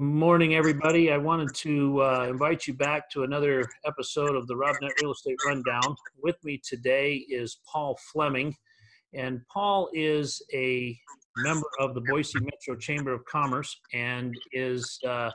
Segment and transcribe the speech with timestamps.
[0.00, 1.12] Morning, everybody.
[1.12, 5.36] I wanted to uh, invite you back to another episode of the RobNet Real Estate
[5.44, 5.94] Rundown.
[6.22, 8.56] With me today is Paul Fleming,
[9.12, 10.98] and Paul is a
[11.36, 15.32] member of the Boise Metro Chamber of Commerce and is uh,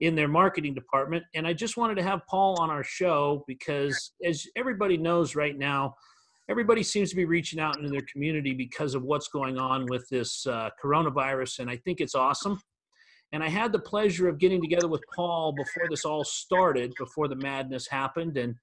[0.00, 1.24] in their marketing department.
[1.34, 5.56] And I just wanted to have Paul on our show because, as everybody knows right
[5.56, 5.94] now,
[6.50, 10.06] everybody seems to be reaching out into their community because of what's going on with
[10.10, 12.60] this uh, coronavirus, and I think it's awesome.
[13.32, 17.28] And I had the pleasure of getting together with Paul before this all started, before
[17.28, 18.54] the madness happened, and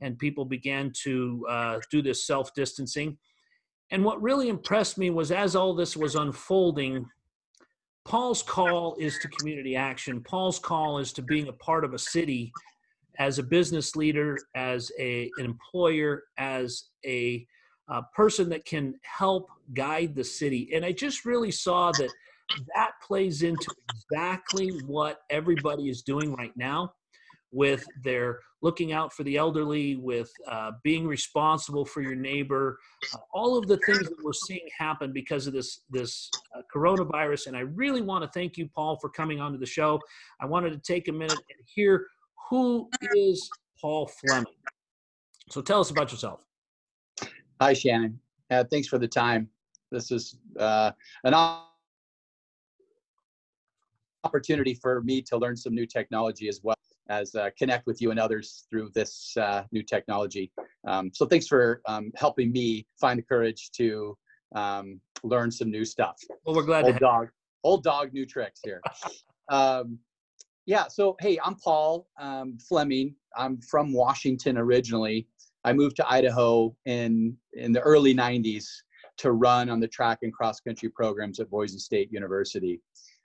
[0.00, 3.16] and people began to uh, do this self distancing.
[3.90, 7.06] And what really impressed me was as all this was unfolding,
[8.04, 10.22] Paul's call is to community action.
[10.22, 12.52] Paul's call is to being a part of a city
[13.18, 17.46] as a business leader, as a, an employer, as a,
[17.88, 20.70] a person that can help guide the city.
[20.74, 22.10] And I just really saw that
[22.74, 26.92] that plays into exactly what everybody is doing right now
[27.52, 32.78] with their looking out for the elderly, with uh, being responsible for your neighbor,
[33.14, 37.46] uh, all of the things that we're seeing happen because of this this uh, coronavirus.
[37.48, 40.00] And I really want to thank you, Paul, for coming onto the show.
[40.40, 42.06] I wanted to take a minute and hear
[42.50, 43.48] who is
[43.80, 44.46] Paul Fleming.
[45.50, 46.44] So tell us about yourself.
[47.60, 48.18] Hi, Shannon.
[48.50, 49.48] Uh, thanks for the time.
[49.90, 50.90] This is uh,
[51.24, 51.34] an
[54.26, 56.76] opportunity for me to learn some new technology as well
[57.08, 60.50] as uh, connect with you and others through this uh, new technology.
[60.86, 64.16] Um, so thanks for um, helping me find the courage to
[64.54, 66.16] um, learn some new stuff.
[66.44, 67.28] Well, we're glad old to dog,
[67.62, 68.80] old dog, new tricks here.
[69.48, 70.00] Um,
[70.66, 70.88] yeah.
[70.88, 73.14] So hey, I'm Paul um, Fleming.
[73.36, 75.28] I'm from Washington originally.
[75.62, 78.66] I moved to Idaho in in the early '90s
[79.18, 82.80] to run on the track and cross country programs at Boise State University.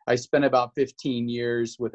[0.08, 1.94] I spent about 15 years with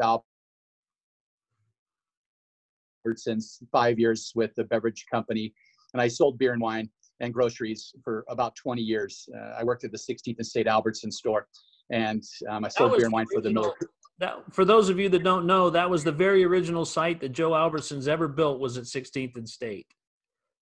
[3.07, 5.53] Albertsons, five years with the beverage company,
[5.93, 6.89] and I sold beer and wine
[7.21, 9.29] and groceries for about 20 years.
[9.35, 11.49] Uh, I worked at the 16th and State Albertson store,
[11.91, 13.91] and um, I sold beer and wine for the military.
[14.19, 17.31] That, for those of you that don't know, that was the very original site that
[17.31, 19.87] Joe Albertsons ever built was at 16th and State.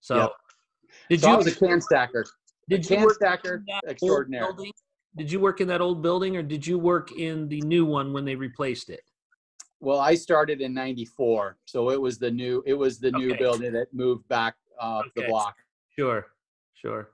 [0.01, 0.31] So, yep.
[1.09, 1.35] did so you?
[1.35, 2.25] I was a can stacker.
[2.69, 4.47] Did a you can stacker extraordinary.
[4.47, 4.73] Building?
[5.17, 8.13] Did you work in that old building or did you work in the new one
[8.13, 9.03] when they replaced it?
[9.81, 13.73] Well, I started in '94, so it was the new it was the new building
[13.75, 15.13] that moved back off okay.
[15.17, 15.57] the block.
[15.97, 16.27] Sure,
[16.75, 17.11] sure.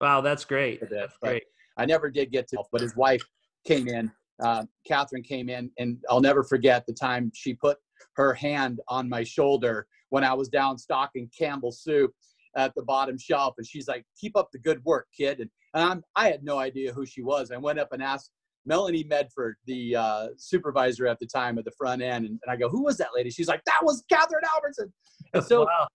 [0.00, 0.88] Wow, that's great.
[0.88, 1.44] That's great.
[1.76, 3.22] I never did get to, but his wife
[3.66, 4.10] came in.
[4.40, 7.78] Uh, Kathryn came in, and I'll never forget the time she put
[8.14, 12.12] her hand on my shoulder when I was down stocking Campbell soup
[12.56, 15.84] at the bottom shelf, and she's like, "Keep up the good work, kid." And and
[15.84, 17.50] I'm, I had no idea who she was.
[17.50, 18.30] I went up and asked
[18.64, 22.56] Melanie Medford, the uh, supervisor at the time at the front end, and, and, I
[22.56, 24.92] go, "Who was that lady?" She's like, "That was Kathryn Albertson."
[25.34, 25.86] And so wow.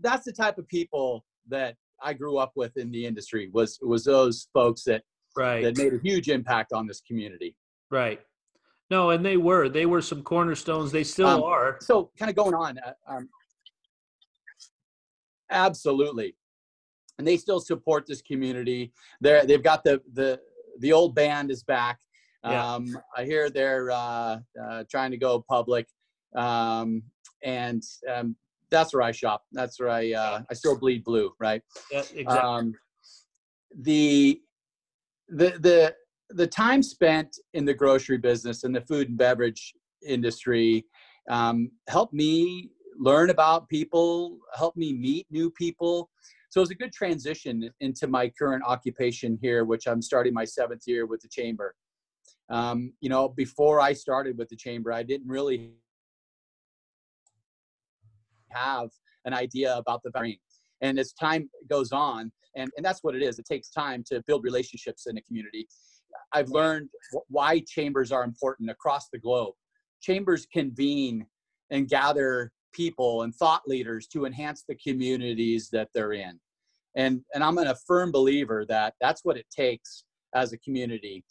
[0.00, 3.48] that's the type of people that I grew up with in the industry.
[3.52, 5.04] Was was those folks that
[5.36, 5.62] right.
[5.62, 7.54] that made a huge impact on this community.
[7.90, 8.20] Right.
[8.90, 10.90] No, and they were they were some cornerstones.
[10.90, 11.78] They still um, are.
[11.80, 12.78] So kind of going on.
[12.78, 13.28] Uh, um,
[15.50, 16.34] absolutely
[17.20, 18.92] and they still support this community.
[19.20, 20.40] They're they've got the the
[20.78, 21.98] the old band is back.
[22.42, 22.74] Yeah.
[22.74, 25.86] Um, I hear they're uh, uh, trying to go public,
[26.34, 27.02] um,
[27.44, 28.36] and um,
[28.70, 29.44] that's where I shop.
[29.52, 31.62] That's where I uh, I still bleed blue, right?
[31.92, 32.38] Yeah, exactly.
[32.38, 32.74] Um,
[33.78, 34.40] the
[35.28, 35.94] the the
[36.30, 39.74] the time spent in the grocery business and the food and beverage
[40.06, 40.86] industry
[41.28, 46.08] um, helped me learn about people, helped me meet new people,
[46.50, 50.44] so it was a good transition into my current occupation here, which I'm starting my
[50.44, 51.76] seventh year with the chamber.
[52.50, 55.70] Um, you know, before I started with the chamber, I didn't really
[58.48, 58.90] have
[59.24, 60.38] an idea about the brain.
[60.80, 64.20] And as time goes on, and, and that's what it is, it takes time to
[64.26, 65.68] build relationships in a community.
[66.32, 66.88] I've learned
[67.28, 69.54] why chambers are important across the globe.
[70.00, 71.26] Chambers convene
[71.70, 76.38] and gather people and thought leaders to enhance the communities that they're in.
[76.96, 81.24] And, and I'm a firm believer that that's what it takes as a community.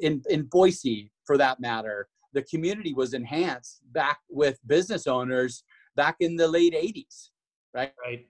[0.00, 5.64] In, in Boise, for that matter, the community was enhanced back with business owners
[5.96, 7.30] back in the late 80s,
[7.74, 7.92] right?
[8.04, 8.26] Right.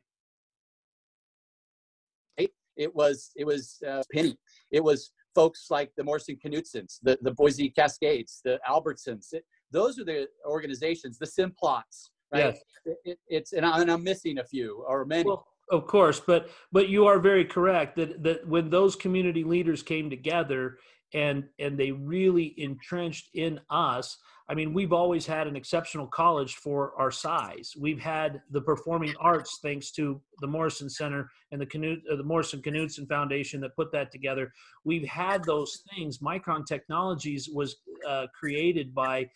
[2.76, 4.36] It was it was uh, Penny.
[4.70, 9.32] It was folks like the Morrison Knudsens, the, the Boise Cascades, the Albertsons.
[9.32, 12.46] It, those are the organizations, the Simplots, right?
[12.46, 12.58] Yes.
[12.84, 15.24] It, it, it's and, I, am missing a few or many.
[15.24, 19.82] Well, of course, but but you are very correct that that when those community leaders
[19.82, 20.78] came together,
[21.14, 24.18] and and they really entrenched in us
[24.48, 29.14] i mean we've always had an exceptional college for our size we've had the performing
[29.20, 33.76] arts thanks to the morrison center and the Knut, uh, the morrison knudsen foundation that
[33.76, 34.52] put that together
[34.84, 37.76] we've had those things micron technologies was
[38.06, 39.26] uh, created by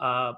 [0.00, 0.32] uh,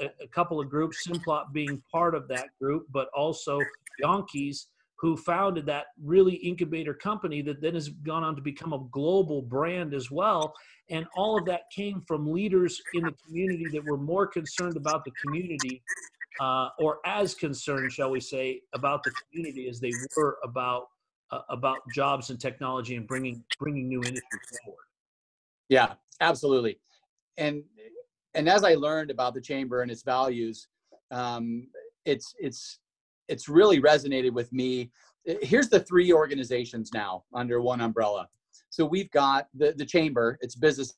[0.00, 3.58] a, couple of groups simplot being part of that group but also
[4.02, 4.68] Yankes
[5.00, 9.40] who founded that really incubator company that then has gone on to become a global
[9.40, 10.54] brand as well.
[10.90, 15.06] And all of that came from leaders in the community that were more concerned about
[15.06, 15.82] the community,
[16.38, 20.88] uh, or as concerned, shall we say, about the community as they were about
[21.30, 24.84] uh, about jobs and technology and bringing bringing new industry forward.
[25.70, 26.78] Yeah, absolutely.
[27.38, 27.62] And
[28.34, 30.68] and as I learned about the chamber and its values,
[31.10, 31.66] um,
[32.04, 32.78] it's it's
[33.28, 34.90] it's really resonated with me.
[35.24, 38.28] Here's the three organizations now under one umbrella.
[38.70, 40.94] So we've got the, the chamber, it's business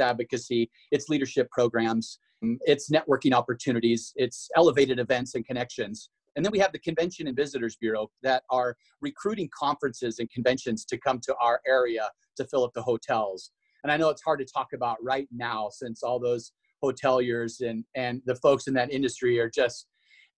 [0.00, 2.18] advocacy, it's leadership programs,
[2.62, 6.10] it's networking opportunities, it's elevated events and connections.
[6.36, 10.84] And then we have the Convention and Visitors Bureau that are recruiting conferences and conventions
[10.86, 13.50] to come to our area to fill up the hotels.
[13.82, 16.52] And I know it's hard to talk about right now since all those
[16.82, 19.86] hoteliers and and the folks in that industry are just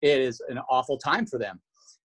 [0.02, 1.60] it is an awful time for them.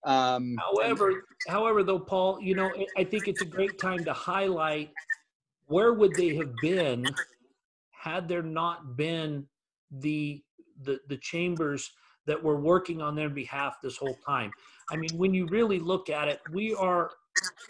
[0.06, 4.92] Um, however however though paul you know i think it's a great time to highlight
[5.66, 7.06] where would they have been
[7.92, 9.46] had there not been
[9.92, 10.42] the
[10.84, 11.92] the, the chambers
[12.28, 14.52] that were working on their behalf this whole time.
[14.92, 17.12] I mean when you really look at it we are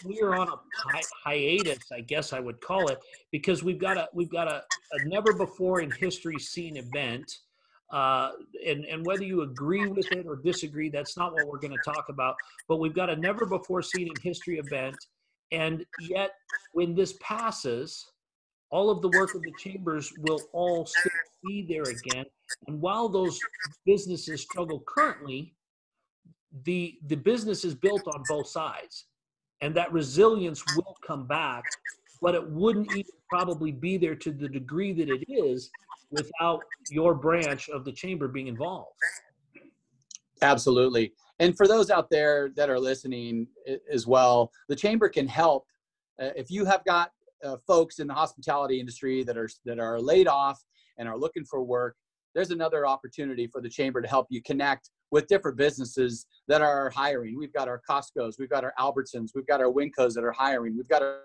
[0.05, 2.99] we are on a hi- hiatus, I guess I would call it,
[3.31, 4.63] because we've got a we've got a,
[4.93, 7.31] a never before in history seen event.
[7.91, 8.31] Uh,
[8.65, 11.83] and and whether you agree with it or disagree, that's not what we're going to
[11.83, 12.35] talk about.
[12.67, 14.95] But we've got a never before seen in history event,
[15.51, 16.31] and yet
[16.73, 18.05] when this passes,
[18.69, 21.11] all of the work of the chambers will all still
[21.43, 22.25] be there again.
[22.67, 23.39] And while those
[23.85, 25.55] businesses struggle currently,
[26.63, 29.05] the the business is built on both sides
[29.61, 31.65] and that resilience will come back
[32.21, 35.71] but it wouldn't even probably be there to the degree that it is
[36.11, 38.97] without your branch of the chamber being involved.
[40.41, 41.13] Absolutely.
[41.39, 43.47] And for those out there that are listening
[43.91, 45.65] as well the chamber can help.
[46.21, 47.11] Uh, if you have got
[47.43, 50.61] uh, folks in the hospitality industry that are that are laid off
[50.97, 51.95] and are looking for work
[52.35, 56.89] there's another opportunity for the chamber to help you connect with different businesses that are
[56.89, 57.37] hiring.
[57.37, 60.75] We've got our Costco's, we've got our Albertsons, we've got our Wincos that are hiring,
[60.75, 61.21] we've got our,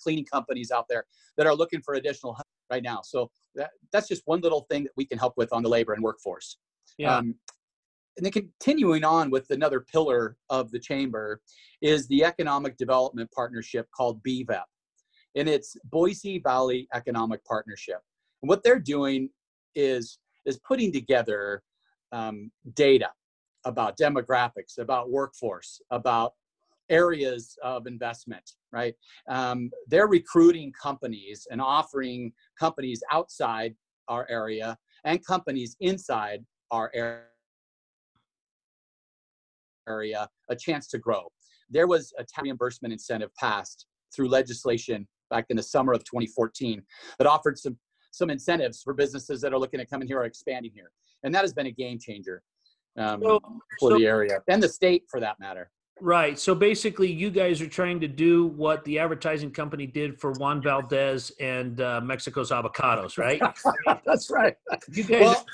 [0.00, 1.04] cleaning companies out there
[1.36, 3.00] that are looking for additional help right now.
[3.02, 5.94] So that, that's just one little thing that we can help with on the labor
[5.94, 6.58] and workforce.
[6.96, 7.16] Yeah.
[7.16, 7.34] Um,
[8.16, 11.40] and then continuing on with another pillar of the chamber
[11.82, 14.62] is the economic development partnership called BVEP.
[15.36, 17.98] And it's Boise Valley Economic Partnership.
[18.42, 19.30] And what they're doing
[19.74, 21.62] is is putting together
[22.12, 23.08] um, data
[23.64, 26.32] about demographics, about workforce, about
[26.88, 28.42] areas of investment,
[28.72, 28.94] right?
[29.28, 33.74] Um, they're recruiting companies and offering companies outside
[34.08, 36.90] our area and companies inside our
[39.88, 41.28] area a chance to grow.
[41.68, 46.82] There was a tax reimbursement incentive passed through legislation back in the summer of 2014
[47.18, 47.78] that offered some
[48.10, 50.90] some incentives for businesses that are looking to come in here or expanding here.
[51.22, 52.42] And that has been a game changer
[52.96, 53.40] um, so,
[53.78, 55.70] for so, the area and the state for that matter.
[56.00, 56.38] Right.
[56.38, 60.62] So basically, you guys are trying to do what the advertising company did for Juan
[60.62, 63.40] Valdez and uh, Mexico's avocados, right?
[64.06, 64.56] That's right.
[64.90, 65.46] You guys well,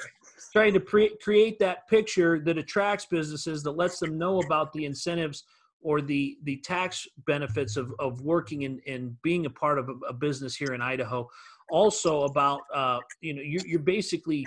[0.52, 4.84] trying to pre- create that picture that attracts businesses, that lets them know about the
[4.84, 5.44] incentives
[5.80, 9.94] or the the tax benefits of, of working and, and being a part of a,
[10.08, 11.28] a business here in Idaho
[11.70, 14.46] also about uh, you know you, you're basically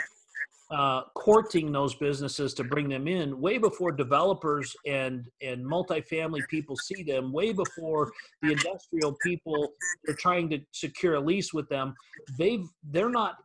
[0.72, 6.76] uh, courting those businesses to bring them in way before developers and and multifamily people
[6.76, 8.12] see them way before
[8.44, 9.74] the industrial people
[10.08, 11.96] are trying to secure a lease with them.
[12.38, 13.38] They've they're not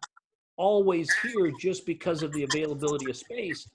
[0.57, 3.67] always here just because of the availability of space.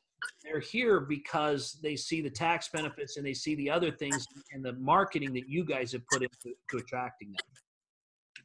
[0.43, 4.63] They're here because they see the tax benefits and they see the other things and
[4.63, 7.41] the marketing that you guys have put into to attracting them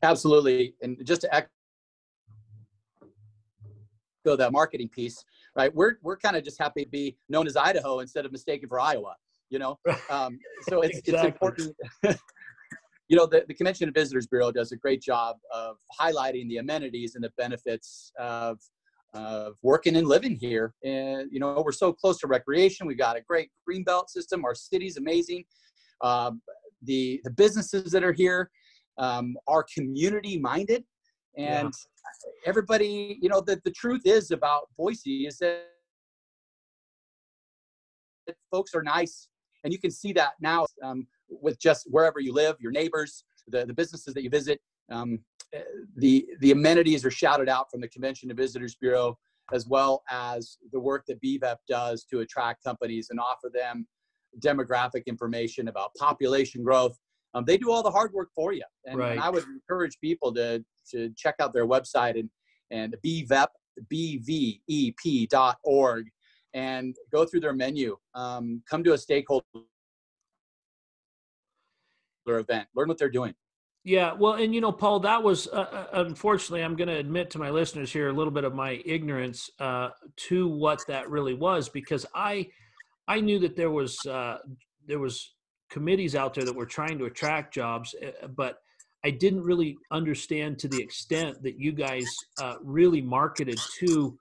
[0.04, 0.74] Absolutely.
[0.82, 1.48] And just to echo
[4.24, 5.24] that marketing piece,
[5.56, 5.74] right?
[5.74, 8.80] We're, we're kind of just happy to be known as Idaho instead of mistaken for
[8.80, 9.16] Iowa,
[9.50, 9.78] you know?
[10.10, 11.14] Um, so it's, exactly.
[11.14, 11.76] it's important.
[13.08, 16.58] you know, the, the Convention and Visitors Bureau does a great job of highlighting the
[16.58, 18.58] amenities and the benefits of,
[19.14, 20.74] of working and living here.
[20.84, 22.86] And, you know, we're so close to recreation.
[22.86, 24.44] We've got a great green belt system.
[24.44, 25.44] Our city's amazing.
[26.02, 26.42] Um,
[26.82, 28.50] the the businesses that are here
[28.98, 30.84] um, are community minded,
[31.36, 32.30] and yeah.
[32.46, 35.64] everybody, you know, the the truth is about Boise is that
[38.50, 39.28] folks are nice,
[39.64, 43.64] and you can see that now um, with just wherever you live, your neighbors, the
[43.66, 44.60] the businesses that you visit.
[44.90, 45.20] Um,
[45.52, 45.62] eh,
[45.96, 49.18] the the amenities are shouted out from the Convention and Visitors Bureau
[49.52, 53.86] as well as the work that BVEP does to attract companies and offer them
[54.40, 56.98] demographic information about population growth.
[57.34, 58.62] Um, they do all the hard work for you.
[58.86, 59.12] And, right.
[59.12, 62.30] and, I would encourage people to, to check out their website and,
[62.70, 63.48] and BVEP,
[63.88, 64.86] B-V-E-P.org
[66.54, 67.96] and go through their menu.
[68.14, 69.44] Um, come to a stakeholder
[72.26, 73.34] event, learn what they're doing.
[73.86, 77.28] Yeah, well, and you know, Paul, that was uh, uh unfortunately, I'm going to admit
[77.30, 79.90] to my listeners here a little bit of my ignorance uh,
[80.28, 82.48] to what that really was because I,
[83.08, 84.38] I knew that there was uh,
[84.86, 85.33] there was
[85.74, 88.60] committees out there that were trying to attract jobs, uh, but
[89.04, 92.06] I didn't really understand to the extent that you guys
[92.40, 94.16] uh, really marketed to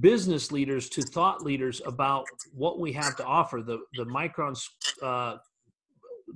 [0.00, 3.62] business leaders, to thought leaders about what we have to offer.
[3.62, 4.66] The the Micron's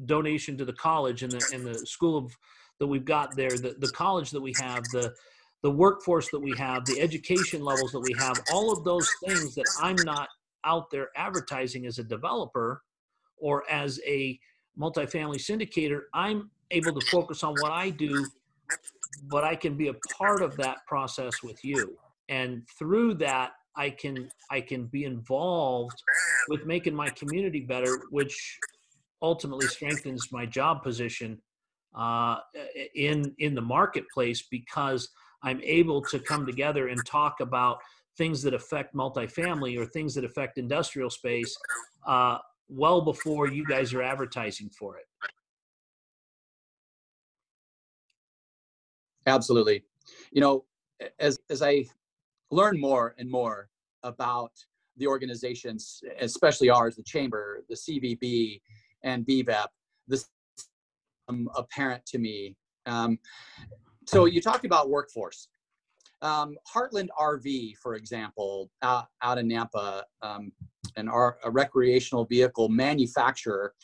[0.04, 2.26] donation to the college and the and the school of
[2.78, 5.14] that we've got there, the, the college that we have, the
[5.62, 9.54] the workforce that we have, the education levels that we have, all of those things
[9.54, 10.28] that I'm not
[10.64, 12.82] out there advertising as a developer
[13.43, 14.39] or as a
[14.79, 18.27] multifamily syndicator, I'm able to focus on what I do,
[19.29, 21.99] but I can be a part of that process with you.
[22.29, 26.03] And through that, I can I can be involved
[26.49, 28.59] with making my community better, which
[29.21, 31.39] ultimately strengthens my job position
[31.95, 32.37] uh,
[32.95, 35.09] in in the marketplace because
[35.43, 37.79] I'm able to come together and talk about
[38.17, 41.57] things that affect multifamily or things that affect industrial space
[42.07, 42.39] uh,
[42.73, 45.05] well before you guys are advertising for it.
[49.26, 49.85] Absolutely.
[50.33, 50.64] You know,
[51.21, 51.87] as as I
[52.50, 53.69] learn more and more
[54.02, 54.52] about
[54.97, 58.61] the organizations, especially ours, the chamber, the CVB,
[59.05, 59.67] and BVEP,
[60.09, 60.29] this
[61.29, 62.57] um, apparent to me.
[62.87, 63.19] Um,
[64.07, 65.49] so you talked about workforce.
[66.23, 70.52] Um, Heartland RV, for example, out, out in Nampa, um,
[70.97, 73.75] an R, a recreational vehicle manufacturer,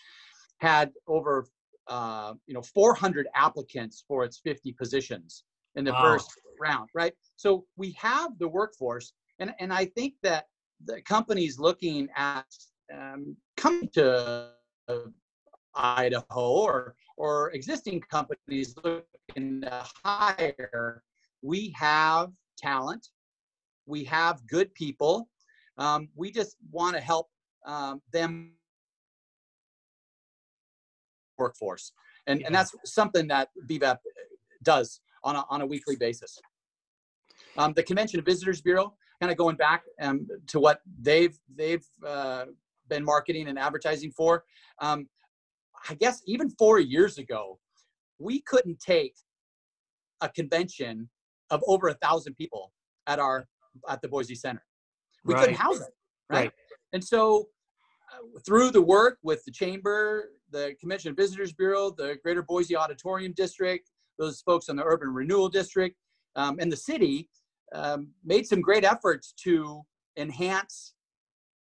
[0.59, 1.47] had over
[1.89, 6.03] uh, you know 400 applicants for its 50 positions in the wow.
[6.03, 6.31] first
[6.61, 7.13] round, right?
[7.37, 10.47] So we have the workforce, and and I think that
[10.85, 12.47] the companies looking at
[12.95, 14.51] um, coming to
[15.75, 21.03] Idaho or or existing companies looking to hire,
[21.43, 23.09] we have talent,
[23.87, 25.29] we have good people.
[25.79, 27.29] Um, we just want to help
[27.67, 28.53] um, them
[31.39, 31.93] workforce,
[32.27, 32.47] and yeah.
[32.47, 33.99] and that's something that BVEP
[34.63, 36.39] does on a on a weekly basis.
[37.57, 41.85] Um, the Convention and Visitors Bureau, kind of going back um, to what they've they've
[42.05, 42.47] uh,
[42.89, 44.45] been marketing and advertising for.
[44.81, 45.09] Um,
[45.89, 47.59] I guess even four years ago,
[48.19, 49.15] we couldn't take
[50.21, 51.09] a convention
[51.51, 52.73] of over a thousand people
[53.07, 53.47] at our
[53.89, 54.63] at the Boise Center.
[55.25, 55.41] We right.
[55.41, 55.95] couldn't house it,
[56.31, 56.39] right?
[56.39, 56.53] right.
[56.93, 57.49] And so,
[58.13, 62.77] uh, through the work with the chamber, the Convention and Visitors Bureau, the Greater Boise
[62.77, 65.97] Auditorium District, those folks in the Urban Renewal District,
[66.37, 67.29] um, and the city
[67.75, 69.83] um, made some great efforts to
[70.17, 70.95] enhance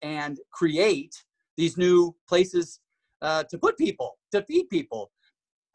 [0.02, 1.16] and create
[1.58, 2.80] these new places
[3.22, 5.12] uh, to put people, to feed people.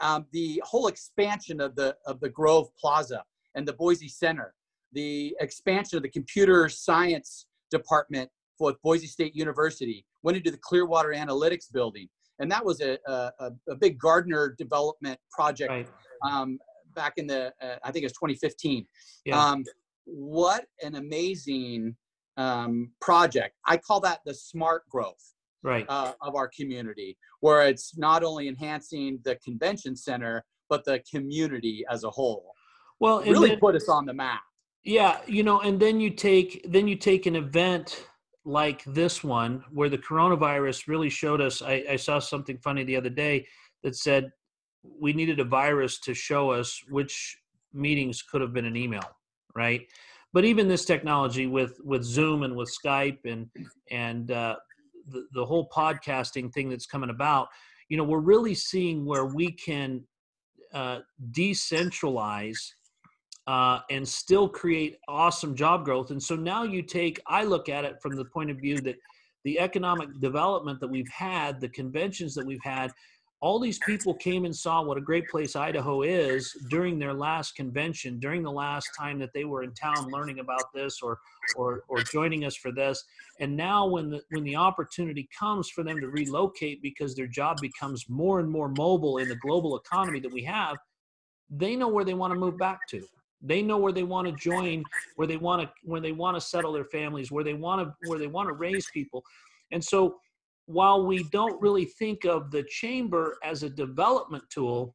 [0.00, 3.22] Um, the whole expansion of the of the Grove Plaza
[3.54, 4.54] and the Boise Center,
[4.92, 11.10] the expansion of the computer science department for Boise State University, went into the Clearwater
[11.10, 15.88] Analytics building, and that was a a, a big Gardner development project right.
[16.24, 16.58] um,
[16.94, 18.86] back in the uh, I think it was 2015.
[19.24, 19.42] Yeah.
[19.42, 19.64] Um,
[20.04, 21.96] what an amazing
[22.36, 23.56] um, project!
[23.66, 25.32] I call that the smart growth
[25.62, 25.86] right.
[25.88, 31.84] uh, of our community, where it's not only enhancing the convention center, but the community
[31.90, 32.51] as a whole.
[33.02, 34.42] Well, really then, put us on the map.
[34.84, 38.06] Yeah, you know, and then you take then you take an event
[38.44, 41.62] like this one where the coronavirus really showed us.
[41.62, 43.44] I, I saw something funny the other day
[43.82, 44.30] that said
[45.00, 47.38] we needed a virus to show us which
[47.72, 49.08] meetings could have been an email,
[49.56, 49.82] right?
[50.32, 53.50] But even this technology with with Zoom and with Skype and
[53.90, 54.56] and uh,
[55.08, 57.48] the, the whole podcasting thing that's coming about,
[57.88, 60.04] you know, we're really seeing where we can
[60.72, 61.00] uh,
[61.32, 62.60] decentralize
[63.46, 66.10] uh, and still create awesome job growth.
[66.10, 68.96] And so now you take, I look at it from the point of view that
[69.44, 72.92] the economic development that we've had, the conventions that we've had,
[73.40, 77.56] all these people came and saw what a great place Idaho is during their last
[77.56, 81.18] convention, during the last time that they were in town learning about this or
[81.56, 83.02] or or joining us for this.
[83.40, 87.60] And now when the when the opportunity comes for them to relocate because their job
[87.60, 90.76] becomes more and more mobile in the global economy that we have,
[91.50, 93.04] they know where they want to move back to.
[93.42, 94.84] They know where they want to join,
[95.16, 98.08] where they want to where they want to settle their families, where they want to
[98.08, 99.24] where they want to raise people.
[99.72, 100.16] And so
[100.66, 104.94] while we don't really think of the chamber as a development tool,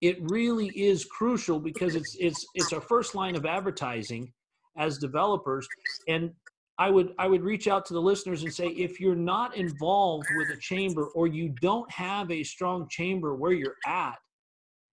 [0.00, 4.32] it really is crucial because it's it's it's our first line of advertising
[4.76, 5.68] as developers
[6.08, 6.32] and
[6.78, 10.26] I would I would reach out to the listeners and say if you're not involved
[10.38, 14.16] with a chamber or you don't have a strong chamber where you're at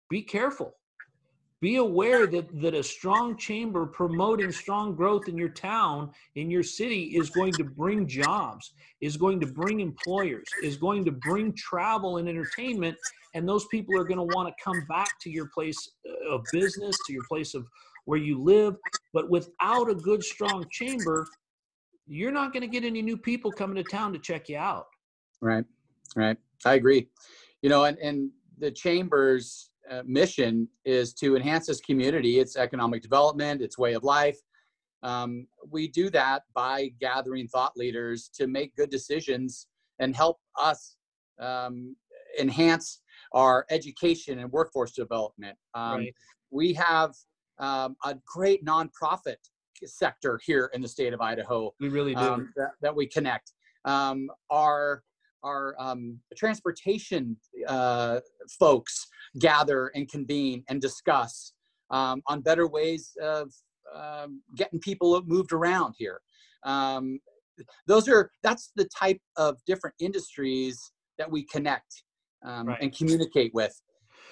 [0.09, 0.73] be careful
[1.61, 6.63] be aware that, that a strong chamber promoting strong growth in your town, in your
[6.63, 11.53] city, is going to bring jobs, is going to bring employers, is going to bring
[11.53, 12.97] travel and entertainment.
[13.35, 15.91] And those people are going to want to come back to your place
[16.29, 17.67] of business, to your place of
[18.05, 18.75] where you live.
[19.13, 21.27] But without a good, strong chamber,
[22.07, 24.87] you're not going to get any new people coming to town to check you out.
[25.41, 25.65] Right,
[26.15, 26.37] right.
[26.65, 27.07] I agree.
[27.61, 29.70] You know, and, and the chambers uh,
[30.05, 34.37] mission is to enhance this community, its economic development, its way of life.
[35.03, 39.67] Um, we do that by gathering thought leaders to make good decisions
[39.99, 40.95] and help us
[41.39, 41.95] um,
[42.39, 43.01] enhance
[43.33, 45.57] our education and workforce development.
[45.73, 46.15] Um, right.
[46.51, 47.13] We have
[47.59, 49.37] um, a great nonprofit
[49.85, 51.73] sector here in the state of Idaho.
[51.79, 52.21] We really do.
[52.21, 53.53] Um, that, that, we connect.
[53.85, 55.03] Um, our
[55.43, 57.35] our um, transportation
[57.67, 58.19] uh,
[58.59, 59.07] folks
[59.39, 61.53] gather and convene and discuss
[61.89, 63.51] um, on better ways of
[63.93, 66.21] um, getting people moved around here.
[66.63, 67.19] Um,
[67.87, 72.03] those are that's the type of different industries that we connect
[72.43, 72.81] um, right.
[72.81, 73.79] and communicate with.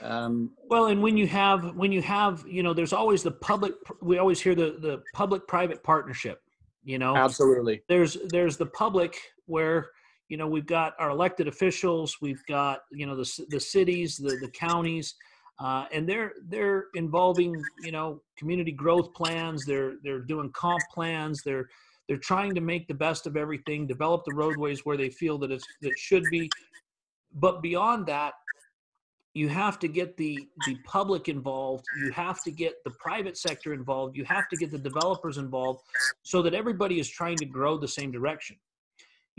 [0.01, 3.73] Um, well, and when you have when you have you know, there's always the public.
[4.01, 6.41] We always hear the the public private partnership.
[6.83, 7.83] You know, absolutely.
[7.89, 9.89] There's there's the public where
[10.29, 14.37] you know we've got our elected officials we've got you know the, the cities the,
[14.41, 15.15] the counties
[15.59, 21.41] uh, and they're they're involving you know community growth plans they're they're doing comp plans
[21.43, 21.67] they're
[22.09, 25.51] they're trying to make the best of everything develop the roadways where they feel that
[25.51, 26.49] it's that should be.
[27.35, 28.33] But beyond that
[29.35, 33.73] you have to get the the public involved you have to get the private sector
[33.73, 35.81] involved you have to get the developers involved
[36.23, 38.57] so that everybody is trying to grow the same direction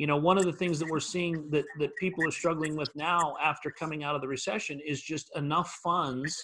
[0.01, 2.89] you know one of the things that we're seeing that that people are struggling with
[2.97, 6.43] now after coming out of the recession is just enough funds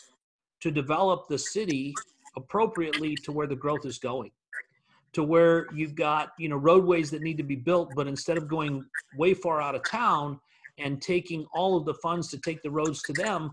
[0.61, 2.05] to develop the city
[2.37, 4.31] appropriately to where the growth is going
[5.14, 8.47] to where you've got you know roadways that need to be built but instead of
[8.47, 10.38] going way far out of town
[10.77, 13.51] and taking all of the funds to take the roads to them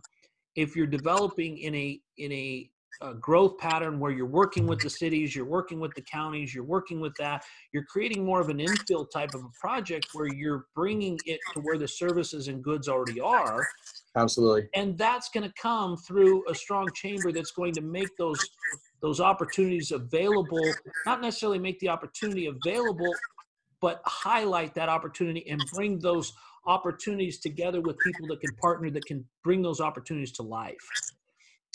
[0.58, 2.70] if you're developing in a in a
[3.02, 6.64] a growth pattern where you're working with the cities, you're working with the counties, you're
[6.64, 7.44] working with that.
[7.74, 11.62] You're creating more of an infill type of a project where you're bringing it to
[11.62, 13.68] where the services and goods already are.
[14.16, 14.70] Absolutely.
[14.76, 18.40] And that's going to come through a strong chamber that's going to make those
[19.02, 20.64] those opportunities available,
[21.06, 23.14] not necessarily make the opportunity available,
[23.82, 26.32] but highlight that opportunity and bring those
[26.68, 30.78] opportunities together with people that can partner that can bring those opportunities to life.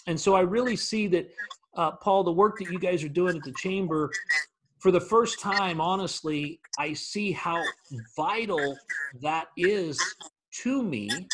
[0.09, 1.31] And so I really see that,
[1.77, 4.11] uh, Paul, the work that you guys are doing at the chamber,
[4.79, 7.63] for the first time, honestly, I see how
[8.17, 8.79] vital
[9.21, 10.01] that is
[10.63, 11.29] to me.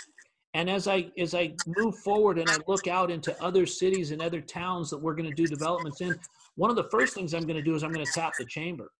[0.54, 4.20] And as I as I move forward and I look out into other cities and
[4.20, 6.18] other towns that we're going to do developments in,
[6.56, 8.44] one of the first things I'm going to do is I'm going to tap the
[8.44, 8.90] chamber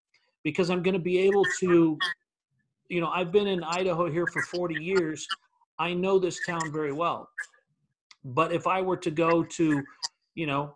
[0.44, 1.98] because I'm going to be able to,
[2.88, 5.26] you know, I've been in Idaho here for 40 years.
[5.80, 7.28] I know this town very well.
[8.24, 9.82] But if I were to go to,
[10.34, 10.74] you know,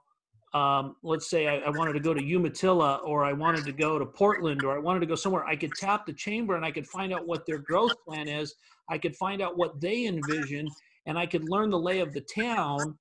[0.55, 3.99] um, let's say I, I, wanted to go to Umatilla or I wanted to go
[3.99, 6.71] to Portland or I wanted to go somewhere, I could tap the chamber and I
[6.71, 8.55] could find out what their growth plan is.
[8.89, 10.69] I could find out what they envision
[11.05, 12.97] and I could learn the lay of the town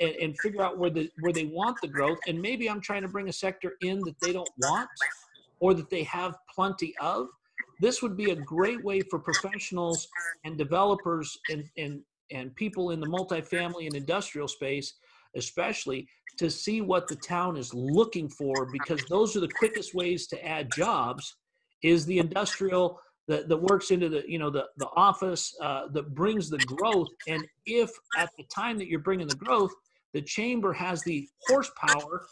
[0.00, 2.18] and, and figure out where the where they want the growth.
[2.28, 4.90] And maybe I'm trying to bring a sector in that they don't want
[5.60, 7.28] or that they have plenty of.
[7.80, 10.08] This would be a great way for professionals
[10.44, 14.94] and developers and, and and people in the multifamily and industrial space
[15.36, 16.08] especially
[16.38, 20.46] to see what the town is looking for because those are the quickest ways to
[20.46, 21.36] add jobs
[21.82, 26.14] is the industrial that, that works into the you know the, the office uh, that
[26.14, 27.08] brings the growth.
[27.28, 29.72] And if at the time that you're bringing the growth
[30.16, 32.26] the chamber has the horsepower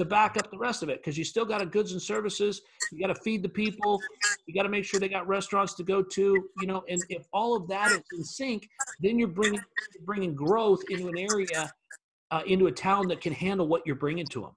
[0.00, 2.62] to back up the rest of it because you still got a goods and services.
[2.90, 4.00] You got to feed the people.
[4.46, 6.48] You got to make sure they got restaurants to go to.
[6.60, 8.68] You know, and if all of that is in sync,
[9.00, 9.60] then you're bringing
[9.94, 11.72] you're bringing growth into an area,
[12.30, 14.56] uh, into a town that can handle what you're bringing to them.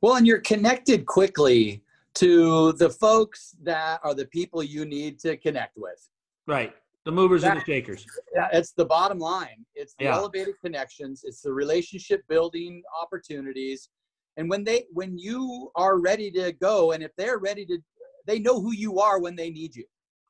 [0.00, 1.82] Well, and you're connected quickly
[2.14, 6.10] to the folks that are the people you need to connect with.
[6.46, 6.74] Right.
[7.04, 8.06] The movers that, and the shakers.
[8.34, 9.64] Yeah, it's the bottom line.
[9.74, 10.14] It's the yeah.
[10.14, 11.22] elevated connections.
[11.24, 13.88] It's the relationship building opportunities.
[14.36, 17.78] And when they when you are ready to go, and if they're ready to,
[18.26, 19.84] they know who you are when they need you.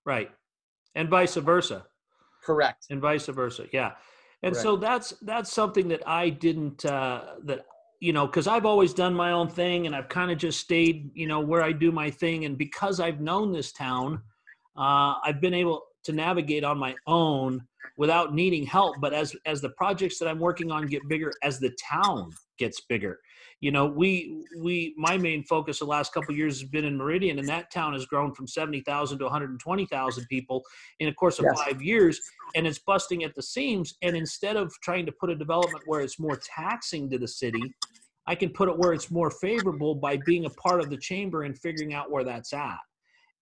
[0.04, 0.30] Right.
[0.94, 1.86] And vice versa.
[2.44, 2.86] Correct.
[2.90, 3.66] And vice versa.
[3.72, 3.92] Yeah.
[4.42, 4.62] And Correct.
[4.62, 7.64] so that's that's something that I didn't uh, that
[8.00, 11.10] you know because I've always done my own thing and I've kind of just stayed
[11.14, 14.20] you know where I do my thing and because I've known this town,
[14.76, 19.60] uh, I've been able to navigate on my own without needing help but as as
[19.60, 23.18] the projects that i'm working on get bigger as the town gets bigger
[23.62, 27.38] you know we we my main focus the last couple years has been in meridian
[27.38, 30.62] and that town has grown from 70,000 to 120,000 people
[31.00, 31.62] in a course of yes.
[31.62, 32.20] 5 years
[32.54, 36.02] and it's busting at the seams and instead of trying to put a development where
[36.02, 37.62] it's more taxing to the city
[38.26, 41.44] I can put it where it's more favorable by being a part of the chamber
[41.44, 42.78] and figuring out where that's at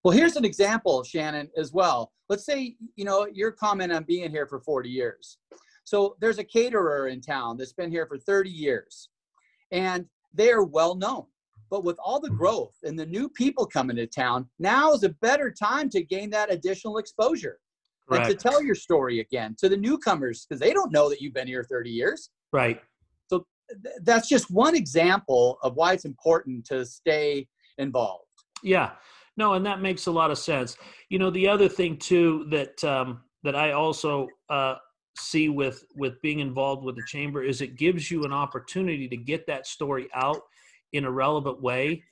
[0.02, 2.10] well, here's an example, Shannon, as well.
[2.30, 5.36] Let's say, you know, your comment on being here for 40 years.
[5.84, 9.10] So there's a caterer in town that's been here for 30 years
[9.70, 11.24] and they are well known.
[11.70, 15.10] But with all the growth and the new people coming to town, now is a
[15.10, 17.58] better time to gain that additional exposure
[18.08, 18.26] Correct.
[18.26, 21.34] and to tell your story again to the newcomers because they don't know that you've
[21.34, 22.30] been here 30 years.
[22.52, 22.80] Right.
[23.28, 23.46] So
[23.84, 27.46] th- that's just one example of why it's important to stay
[27.78, 28.24] involved.
[28.64, 28.92] Yeah.
[29.36, 30.76] No, and that makes a lot of sense.
[31.08, 34.74] You know, the other thing too that um, that I also uh,
[35.16, 39.16] see with with being involved with the chamber is it gives you an opportunity to
[39.16, 40.40] get that story out
[40.92, 42.02] in a relevant way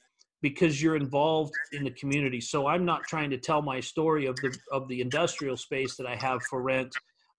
[0.41, 2.41] because you're involved in the community.
[2.41, 6.07] So I'm not trying to tell my story of the of the industrial space that
[6.07, 6.95] I have for rent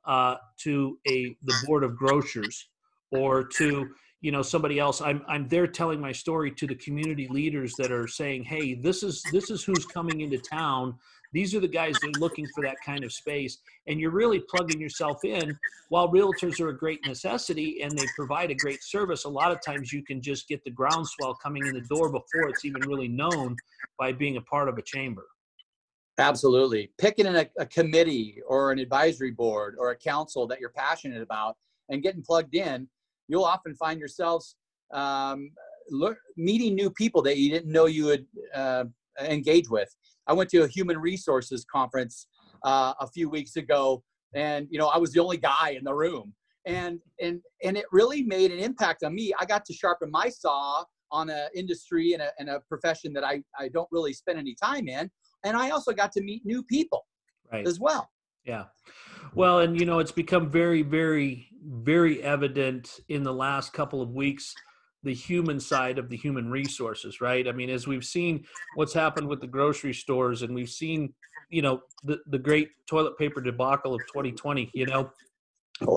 [0.05, 2.67] uh, to a the board of grocers
[3.11, 3.89] or to
[4.21, 7.91] you know somebody else i'm i'm there telling my story to the community leaders that
[7.91, 10.93] are saying hey this is this is who's coming into town
[11.31, 14.41] these are the guys that are looking for that kind of space and you're really
[14.49, 15.57] plugging yourself in.
[15.89, 19.59] While realtors are a great necessity and they provide a great service a lot of
[19.65, 23.07] times you can just get the groundswell coming in the door before it's even really
[23.07, 23.55] known
[23.97, 25.25] by being a part of a chamber.
[26.19, 26.91] Absolutely.
[26.99, 31.55] Picking a, a committee or an advisory board or a council that you're passionate about
[31.89, 32.87] and getting plugged in
[33.29, 34.57] you'll often find yourselves
[34.91, 35.51] um,
[36.35, 38.83] meeting new people that you didn't know you would uh,
[39.21, 39.95] engage with.
[40.29, 42.27] I went to a human resources conference
[42.63, 44.03] uh, a few weeks ago,
[44.35, 46.33] and you know I was the only guy in the room,
[46.65, 49.33] and and and it really made an impact on me.
[49.39, 53.23] I got to sharpen my saw on an industry and a, and a profession that
[53.23, 55.09] I, I don't really spend any time in,
[55.43, 57.05] and I also got to meet new people
[57.51, 57.67] right.
[57.67, 58.11] as well.
[58.45, 58.65] Yeah.
[59.33, 64.11] Well, and you know, it's become very, very, very evident in the last couple of
[64.11, 64.53] weeks
[65.03, 67.47] the human side of the human resources, right?
[67.47, 71.13] I mean, as we've seen what's happened with the grocery stores and we've seen,
[71.49, 75.09] you know, the, the great toilet paper debacle of 2020, you know,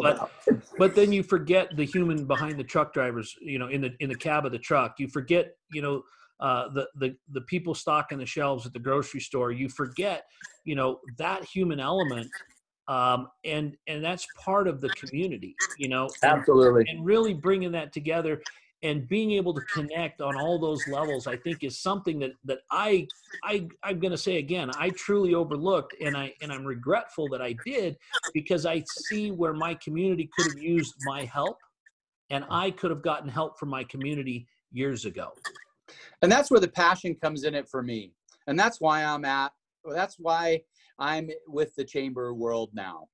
[0.00, 0.30] but
[0.78, 4.08] but then you forget the human behind the truck drivers, you know, in the in
[4.08, 5.00] the cab of the truck.
[5.00, 6.02] You forget, you know,
[6.38, 9.50] uh, the the the people stocking the shelves at the grocery store.
[9.50, 10.26] You forget,
[10.64, 12.28] you know, that human element
[12.88, 17.72] um, and and that's part of the community you know absolutely and, and, really bringing
[17.72, 18.42] that together
[18.82, 22.60] and being able to connect on all those levels i think is something that that
[22.70, 23.06] i
[23.44, 27.42] i i'm going to say again i truly overlooked and i and i'm regretful that
[27.42, 27.96] i did
[28.34, 31.58] because i see where my community could have used my help
[32.30, 35.32] and i could have gotten help from my community years ago
[36.22, 38.12] and that's where the passion comes in it for me
[38.46, 39.52] and that's why i'm at
[39.90, 40.60] that's why
[40.98, 43.08] I'm with the chamber world now.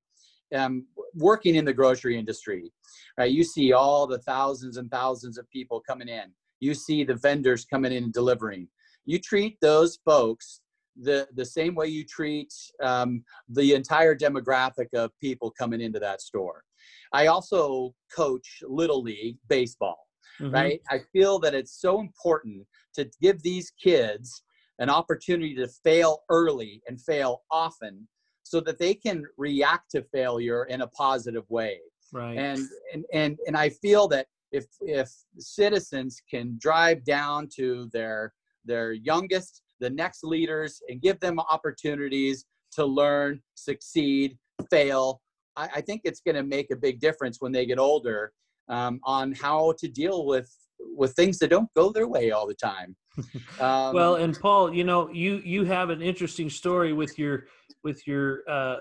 [0.57, 2.73] I'm working in the grocery industry,
[3.19, 3.31] right?
[3.31, 6.33] You see all the thousands and thousands of people coming in.
[6.61, 8.69] You see the vendors coming in and delivering.
[9.05, 10.61] You treat those folks
[11.01, 16.21] the, the same way you treat um, the entire demographic of people coming into that
[16.21, 16.65] store.
[17.13, 20.07] I also coach Little League baseball,
[20.41, 20.53] mm-hmm.
[20.53, 20.81] right?
[20.91, 24.43] I feel that it's so important to give these kids
[24.79, 28.07] an opportunity to fail early and fail often
[28.49, 31.79] so that they can react to failure in a positive way
[32.13, 37.89] right and and and, and i feel that if if citizens can drive down to
[37.93, 38.33] their
[38.65, 44.39] their youngest the next leaders and give them opportunities to learn succeed
[44.71, 45.21] fail
[45.57, 48.33] i, I think it's going to make a big difference when they get older
[48.69, 50.51] um, on how to deal with
[50.97, 52.97] with things that don't go their way all the time.
[53.61, 57.47] Um, well, and Paul, you know, you you have an interesting story with your
[57.85, 58.77] with your uh,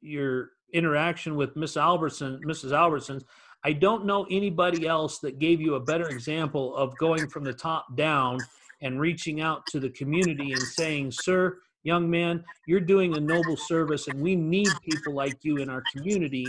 [0.00, 2.76] your interaction with Miss Albertson, Mrs.
[2.76, 3.20] Albertson.
[3.64, 7.52] I don't know anybody else that gave you a better example of going from the
[7.52, 8.38] top down
[8.82, 13.56] and reaching out to the community and saying, "Sir, young man, you're doing a noble
[13.56, 16.46] service, and we need people like you in our community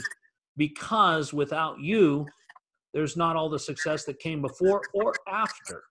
[0.57, 2.25] because without you,
[2.93, 5.83] there's not all the success that came before or after.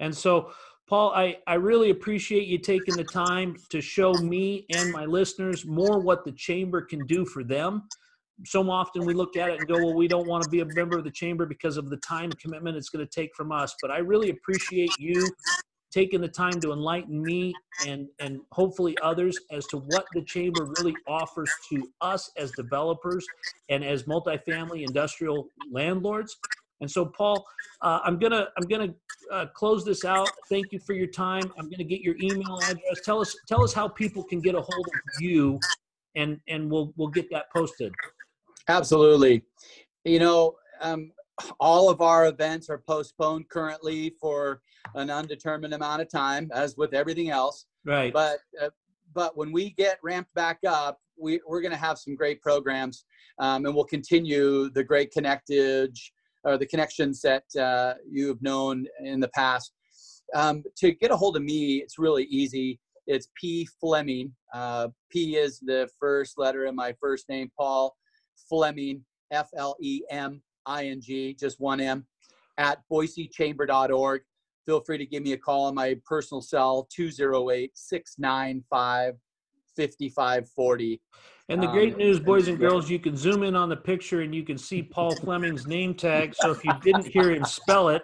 [0.00, 0.50] And so,
[0.88, 5.66] Paul, I, I really appreciate you taking the time to show me and my listeners
[5.66, 7.88] more what the chamber can do for them.
[8.44, 10.64] So often we look at it and go, well, we don't want to be a
[10.64, 13.74] member of the chamber because of the time commitment it's going to take from us.
[13.82, 15.26] But I really appreciate you
[15.90, 17.54] taking the time to enlighten me
[17.86, 23.26] and and hopefully others as to what the chamber really offers to us as developers
[23.70, 26.36] and as multifamily industrial landlords.
[26.80, 27.44] And so, Paul,
[27.82, 28.94] uh, I'm gonna I'm gonna
[29.32, 30.30] uh, close this out.
[30.48, 31.50] Thank you for your time.
[31.58, 33.00] I'm gonna get your email address.
[33.04, 35.58] Tell us tell us how people can get a hold of you,
[36.14, 37.92] and and we'll we'll get that posted.
[38.68, 39.42] Absolutely.
[40.04, 41.12] You know, um,
[41.60, 44.60] all of our events are postponed currently for
[44.94, 47.66] an undetermined amount of time, as with everything else.
[47.84, 48.12] Right.
[48.12, 48.70] But uh,
[49.14, 53.04] but when we get ramped back up, we we're going to have some great programs,
[53.38, 56.10] um, and we'll continue the great connectage
[56.46, 59.72] or the connections that uh, you have known in the past.
[60.34, 62.80] Um, to get a hold of me, it's really easy.
[63.06, 64.32] It's P Fleming.
[64.54, 67.94] Uh, P is the first letter in my first name, Paul
[68.48, 72.06] Fleming, F L E M I-N-G, just one M,
[72.58, 74.22] at boisechamber.org.
[74.64, 76.88] Feel free to give me a call on my personal cell,
[79.76, 81.00] 208-695-5540.
[81.48, 84.22] And the great um, news, boys and girls, you can zoom in on the picture
[84.22, 86.34] and you can see Paul Fleming's name tag.
[86.34, 88.02] So if you didn't hear him spell it,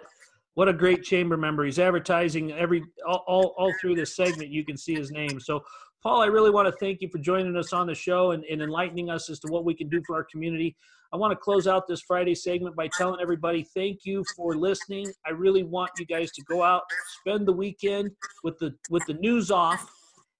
[0.53, 1.65] what a great chamber member.
[1.65, 4.49] He's advertising every all, all, all through this segment.
[4.49, 5.39] You can see his name.
[5.39, 5.61] So
[6.01, 8.61] Paul, I really want to thank you for joining us on the show and, and,
[8.61, 10.75] enlightening us as to what we can do for our community.
[11.13, 15.11] I want to close out this Friday segment by telling everybody thank you for listening.
[15.25, 16.83] I really want you guys to go out,
[17.19, 18.11] spend the weekend
[18.43, 19.89] with the with the news off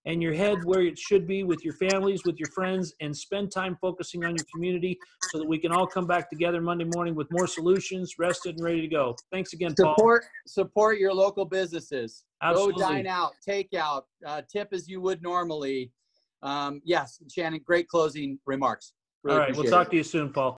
[0.06, 3.52] and your head where it should be with your families, with your friends, and spend
[3.52, 4.98] time focusing on your community
[5.32, 8.63] so that we can all come back together Monday morning with more solutions, rested and
[8.63, 9.16] ready to go.
[9.32, 9.96] Thanks again, Paul.
[9.98, 12.24] Support, support your local businesses.
[12.42, 12.82] Absolutely.
[12.82, 15.92] Go dine out, take out, uh, tip as you would normally.
[16.42, 18.94] Um, yes, Shannon, great closing remarks.
[19.24, 19.92] Really all right, we'll talk it.
[19.92, 20.58] to you soon, Paul.